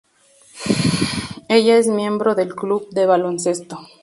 Ella 1.47 1.77
es 1.77 1.85
miembro 1.85 2.33
del 2.33 2.55
club 2.55 2.89
de 2.89 3.05
baloncesto. 3.05 3.77